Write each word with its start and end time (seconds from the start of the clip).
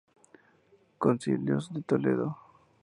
Concilios 0.97 1.71
de 1.71 1.83
Toledo 1.83 2.35